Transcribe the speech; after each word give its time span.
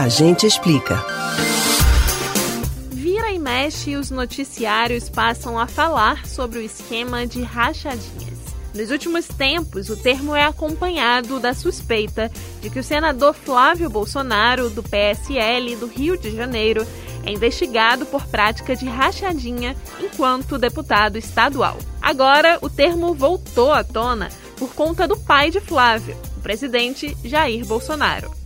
A 0.00 0.08
gente 0.08 0.46
explica. 0.46 1.04
Vira 2.90 3.32
e 3.32 3.38
mexe, 3.38 3.96
os 3.96 4.10
noticiários 4.10 5.10
passam 5.10 5.58
a 5.58 5.66
falar 5.66 6.26
sobre 6.26 6.58
o 6.58 6.62
esquema 6.62 7.26
de 7.26 7.42
rachadinhas. 7.42 8.38
Nos 8.74 8.90
últimos 8.90 9.28
tempos, 9.28 9.90
o 9.90 9.96
termo 9.98 10.34
é 10.34 10.42
acompanhado 10.42 11.38
da 11.38 11.52
suspeita 11.52 12.32
de 12.62 12.70
que 12.70 12.78
o 12.78 12.82
senador 12.82 13.34
Flávio 13.34 13.90
Bolsonaro, 13.90 14.70
do 14.70 14.82
PSL 14.82 15.76
do 15.76 15.86
Rio 15.86 16.16
de 16.16 16.34
Janeiro, 16.34 16.86
é 17.26 17.30
investigado 17.30 18.06
por 18.06 18.26
prática 18.26 18.74
de 18.74 18.86
rachadinha 18.86 19.76
enquanto 20.00 20.56
deputado 20.56 21.18
estadual. 21.18 21.76
Agora, 22.00 22.58
o 22.62 22.70
termo 22.70 23.12
voltou 23.12 23.70
à 23.70 23.84
tona 23.84 24.30
por 24.56 24.72
conta 24.72 25.06
do 25.06 25.18
pai 25.18 25.50
de 25.50 25.60
Flávio, 25.60 26.16
o 26.38 26.40
presidente 26.40 27.14
Jair 27.22 27.66
Bolsonaro. 27.66 28.39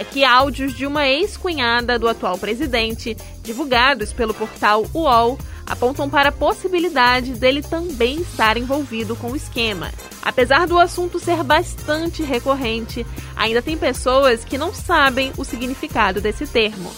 É 0.00 0.04
que 0.04 0.24
áudios 0.24 0.72
de 0.72 0.86
uma 0.86 1.06
ex-cunhada 1.06 1.98
do 1.98 2.08
atual 2.08 2.38
presidente, 2.38 3.14
divulgados 3.42 4.14
pelo 4.14 4.32
portal 4.32 4.86
UOL, 4.94 5.38
apontam 5.66 6.08
para 6.08 6.30
a 6.30 6.32
possibilidade 6.32 7.34
dele 7.34 7.60
também 7.60 8.22
estar 8.22 8.56
envolvido 8.56 9.14
com 9.14 9.32
o 9.32 9.36
esquema. 9.36 9.92
Apesar 10.22 10.66
do 10.66 10.78
assunto 10.78 11.20
ser 11.20 11.44
bastante 11.44 12.22
recorrente, 12.22 13.06
ainda 13.36 13.60
tem 13.60 13.76
pessoas 13.76 14.42
que 14.42 14.56
não 14.56 14.72
sabem 14.72 15.34
o 15.36 15.44
significado 15.44 16.18
desse 16.18 16.46
termo. 16.46 16.90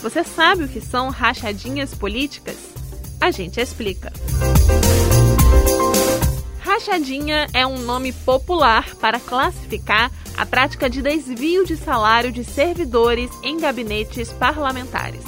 Você 0.00 0.24
sabe 0.24 0.64
o 0.64 0.68
que 0.68 0.80
são 0.80 1.10
rachadinhas 1.10 1.94
políticas? 1.94 2.56
A 3.20 3.30
gente 3.30 3.60
explica. 3.60 4.10
Rachadinha 6.76 7.46
é 7.54 7.66
um 7.66 7.78
nome 7.78 8.12
popular 8.12 8.94
para 8.96 9.18
classificar 9.18 10.12
a 10.36 10.44
prática 10.44 10.90
de 10.90 11.00
desvio 11.00 11.64
de 11.64 11.74
salário 11.74 12.30
de 12.30 12.44
servidores 12.44 13.30
em 13.42 13.58
gabinetes 13.58 14.30
parlamentares. 14.34 15.24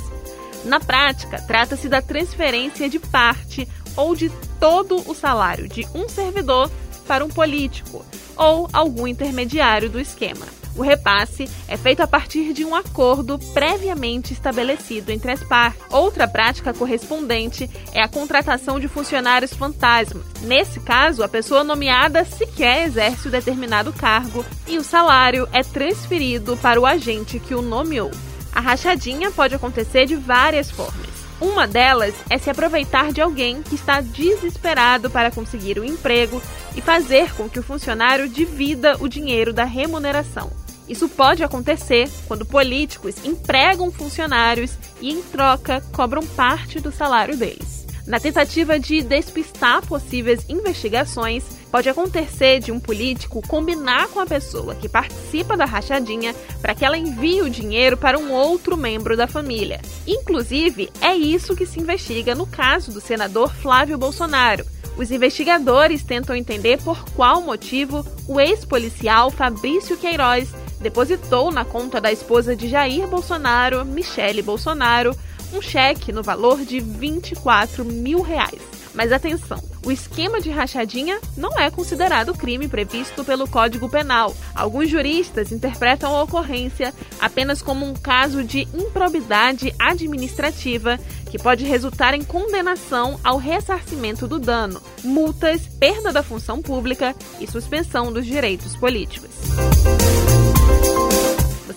Na 0.63 0.79
prática, 0.79 1.41
trata-se 1.41 1.89
da 1.89 2.03
transferência 2.03 2.87
de 2.87 2.99
parte 2.99 3.67
ou 3.97 4.15
de 4.15 4.31
todo 4.61 4.97
o 5.11 5.15
salário 5.15 5.67
de 5.67 5.87
um 5.95 6.07
servidor 6.07 6.71
para 7.07 7.25
um 7.25 7.31
político 7.31 8.05
ou 8.37 8.69
algum 8.71 9.07
intermediário 9.07 9.89
do 9.89 9.99
esquema. 9.99 10.45
O 10.79 10.83
repasse 10.83 11.51
é 11.67 11.77
feito 11.77 12.03
a 12.03 12.07
partir 12.07 12.53
de 12.53 12.65
um 12.65 12.73
acordo 12.73 13.37
previamente 13.53 14.33
estabelecido 14.33 15.11
entre 15.11 15.33
as 15.33 15.43
partes. 15.43 15.83
Outra 15.91 16.29
prática 16.29 16.73
correspondente 16.73 17.69
é 17.93 18.01
a 18.01 18.07
contratação 18.07 18.79
de 18.79 18.87
funcionários 18.87 19.53
fantasmas. 19.53 20.25
Nesse 20.41 20.79
caso, 20.79 21.25
a 21.25 21.29
pessoa 21.29 21.65
nomeada 21.65 22.25
sequer 22.25 22.87
exerce 22.87 23.27
o 23.27 23.31
determinado 23.31 23.93
cargo 23.93 24.47
e 24.69 24.79
o 24.79 24.85
salário 24.85 25.49
é 25.53 25.65
transferido 25.65 26.57
para 26.59 26.81
o 26.81 26.87
agente 26.87 27.41
que 27.41 27.57
o 27.57 27.61
nomeou. 27.61 28.13
A 28.55 28.61
rachadinha 28.61 29.33
pode 29.33 29.57
acontecer 29.57 30.07
de 30.07 30.15
várias 30.15 30.71
formas. 30.71 31.09
Uma 31.41 31.67
delas 31.67 32.15
é 32.31 32.39
se 32.39 32.51
aproveitar 32.51 33.13
de 33.13 33.21
alguém 33.21 33.65
que 33.65 33.75
está 33.75 34.01
desesperado 34.01 35.11
para 35.11 35.33
conseguir 35.33 35.81
um 35.81 35.85
emprego 35.85 36.41
e 36.77 36.81
fazer 36.81 37.35
com 37.35 37.49
que 37.49 37.59
o 37.59 37.65
funcionário 37.65 38.29
divida 38.29 38.97
o 39.01 39.09
dinheiro 39.09 39.53
da 39.53 39.65
remuneração. 39.65 40.53
Isso 40.89 41.09
pode 41.09 41.45
acontecer 41.45 42.11
quando 42.27 42.47
políticos 42.47 43.17
empregam 43.25 43.93
funcionários 43.93 44.73
e, 45.01 45.11
em 45.11 45.23
troca, 45.23 45.83
cobram 45.93 46.27
parte 46.27 46.81
do 46.81 46.91
salário 46.91 47.37
deles. 47.37 47.87
Na 48.07 48.19
tentativa 48.19 48.79
de 48.79 49.03
despistar 49.03 49.85
possíveis 49.85 50.49
investigações, 50.49 51.45
pode 51.71 51.91
acontecer 51.91 52.59
de 52.59 52.73
um 52.73 52.81
político 52.81 53.47
combinar 53.47 54.09
com 54.09 54.19
a 54.19 54.25
pessoa 54.25 54.75
que 54.75 54.89
participa 54.89 55.59
da 55.59 55.67
rachadinha 55.67 56.35
para 56.63 56.75
que 56.75 56.87
ela 56.87 56.97
envie 56.97 57.43
o 57.43 57.51
dinheiro 57.51 57.99
para 57.99 58.19
um 58.19 58.33
outro 58.33 58.79
membro 58.79 59.15
da 59.15 59.27
família. 59.27 59.79
Inclusive, 60.07 60.89
é 61.03 61.15
isso 61.15 61.55
que 61.55 61.67
se 61.67 61.79
investiga 61.79 62.35
no 62.35 62.47
caso 62.47 62.91
do 62.91 63.01
senador 63.01 63.55
Flávio 63.55 63.99
Bolsonaro. 63.99 64.65
Os 64.97 65.11
investigadores 65.11 66.03
tentam 66.03 66.35
entender 66.35 66.83
por 66.83 67.05
qual 67.11 67.43
motivo 67.43 68.05
o 68.27 68.41
ex-policial 68.41 69.31
Fabrício 69.31 69.99
Queiroz 69.99 70.49
depositou 70.81 71.51
na 71.51 71.65
conta 71.65 72.01
da 72.01 72.13
esposa 72.13 72.55
de 72.55 72.69
Jair 72.69 73.07
Bolsonaro, 73.07 73.85
Michele 73.85 74.43
Bolsonaro, 74.43 75.17
um 75.53 75.63
cheque 75.63 76.13
no 76.13 76.23
valor 76.23 76.61
de 76.65 76.81
24 76.81 77.85
mil 77.85 78.21
reais. 78.23 78.61
Mas 78.95 79.13
atenção, 79.13 79.63
o 79.87 79.93
esquema 79.93 80.41
de 80.41 80.51
rachadinha 80.51 81.21
não 81.37 81.57
é 81.59 81.71
considerado 81.71 82.35
crime 82.35 82.67
previsto 82.67 83.25
pelo 83.25 83.47
Código 83.49 83.89
Penal. 83.89 84.35
Alguns 84.55 84.91
juristas 84.91 85.53
interpretam 85.53 86.15
a 86.15 86.23
ocorrência 86.25 86.93
apenas 87.21 87.63
como 87.63 87.87
um 87.87 87.95
caso 87.95 88.43
de 88.43 88.67
improbidade 88.75 89.73
administrativa 89.79 90.99
que 91.31 91.39
pode 91.39 91.65
resultar 91.65 92.13
em 92.13 92.25
condenação 92.25 93.21
ao 93.23 93.37
ressarcimento 93.37 94.27
do 94.27 94.39
dano, 94.39 94.83
multas, 95.05 95.67
perda 95.79 96.13
da 96.13 96.23
função 96.23 96.61
pública 96.61 97.15
e 97.39 97.47
suspensão 97.47 98.13
dos 98.13 98.27
direitos 98.27 98.75
políticos. 98.75 99.31